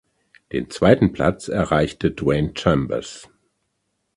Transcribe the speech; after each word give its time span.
Den 0.51 0.71
zweiten 0.71 1.13
Platz 1.13 1.47
erreichte 1.47 2.09
Dwain 2.09 2.55
Chambers. 2.55 3.29